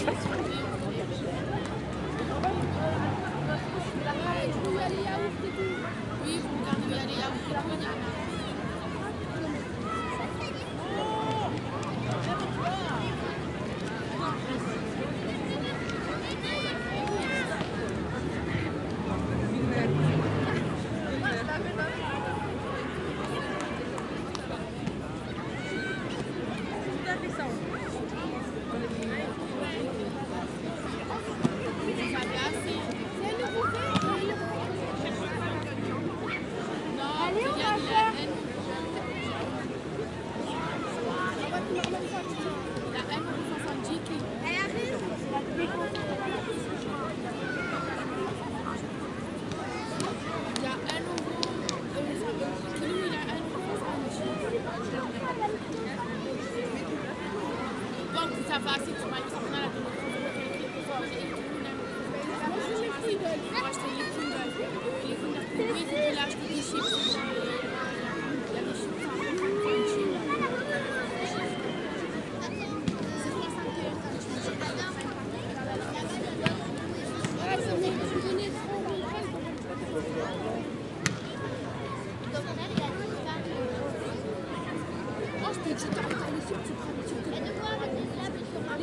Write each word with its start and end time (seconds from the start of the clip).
Oui, 0.00 0.06
vous 6.42 6.56
regardez, 6.58 6.86
il 6.86 6.90
y 6.90 6.98
a 6.98 7.04
des 7.04 8.09
Les 86.50 86.56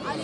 Thank 0.00 0.22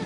you. 0.00 0.05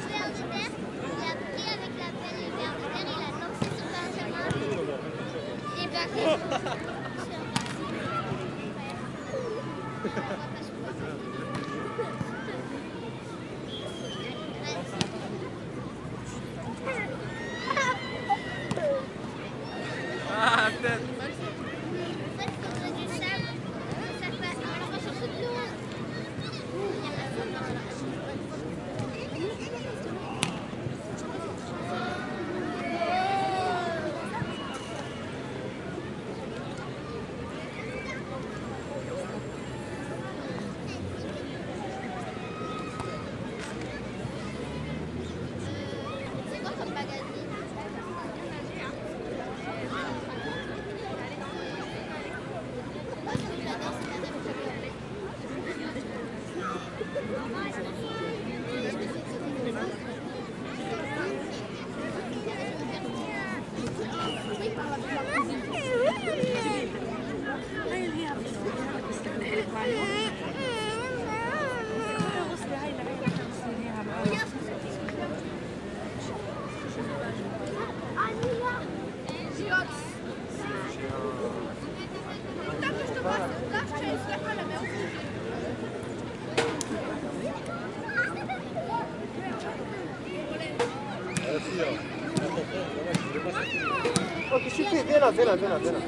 là, 95.30 95.36
viens 95.36 95.44
là, 95.44 95.56
viens 95.56 95.68
là, 95.68 95.78
viens 95.78 95.92
là. 95.92 95.98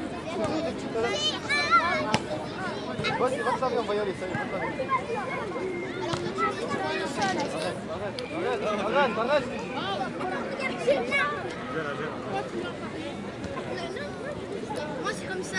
Vas-y, 3.19 3.37
va 3.39 3.51
on 3.79 3.83
va 3.83 3.95
y 3.95 3.99
aller, 3.99 4.13
ça 4.19 4.25
y 4.25 4.31
est, 4.31 4.35
Arrête, 7.93 8.61
arrête, 8.79 9.17
arrête. 9.17 9.47
Moi, 15.01 15.11
c'est 15.13 15.27
comme 15.27 15.43
ça. 15.43 15.57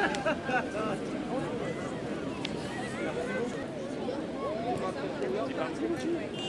감사합니다. 0.00 0.40
어? 6.36 6.39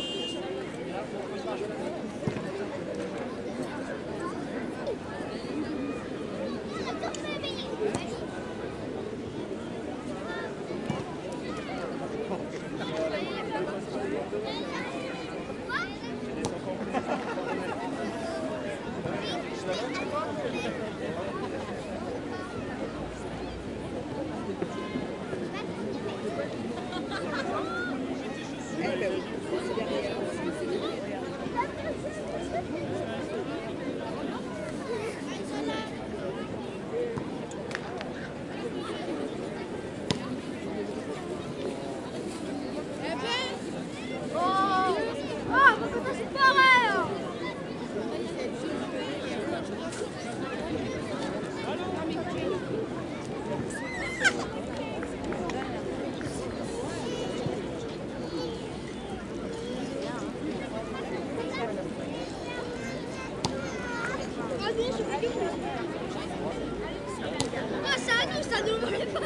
Ça, 68.51 68.61
nous, 68.63 68.79
ça 68.81 68.87
nous 69.13 69.20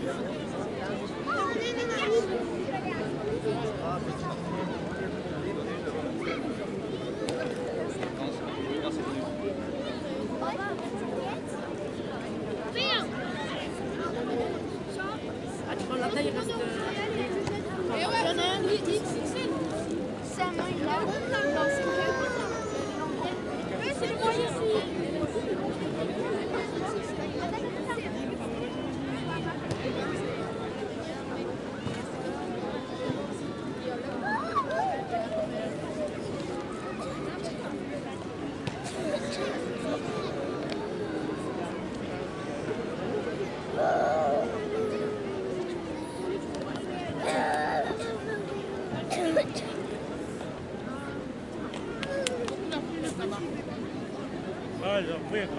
Yeah. 0.00 0.37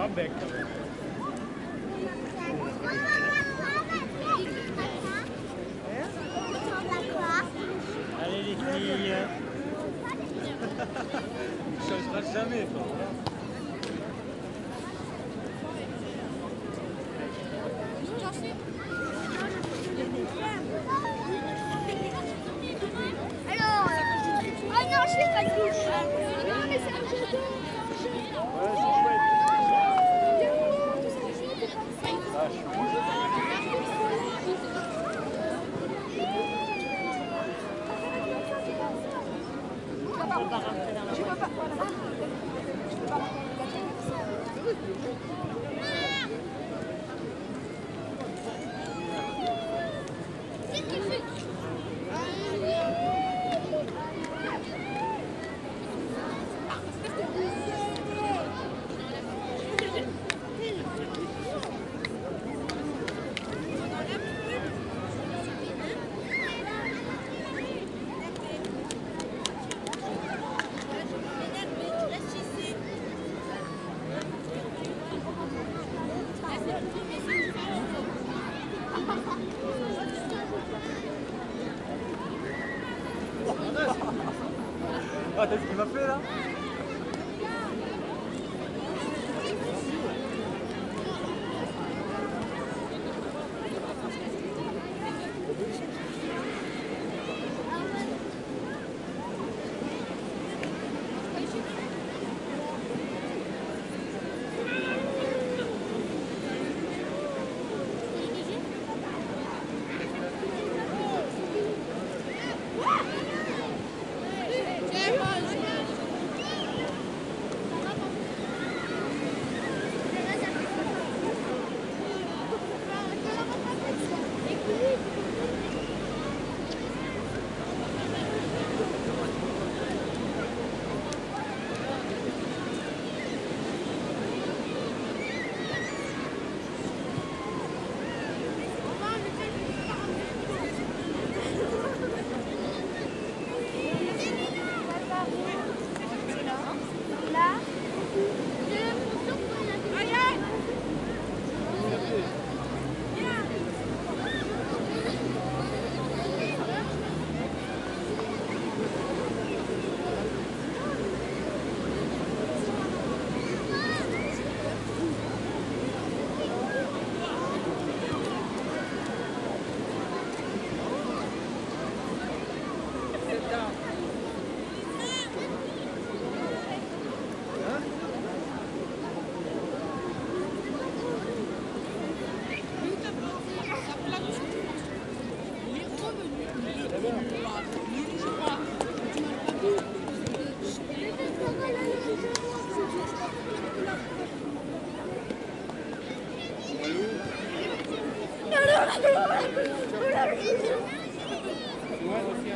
J'ai 0.08 0.30
pris 0.30 0.49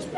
je 0.00 0.06
peux 0.06 0.16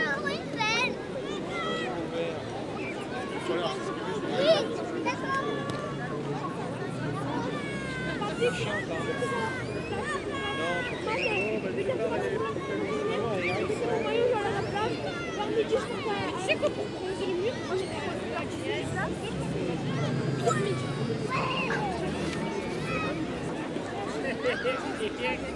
C'est 25.03 25.27
un. 25.27 25.52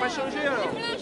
pas 0.00 0.08
changer 0.08 0.40
alors. 0.46 0.99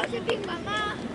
C'est 0.00 0.16
une 0.16 0.24
grosse 0.24 0.36
big 0.36 0.46
mama. 0.46 1.07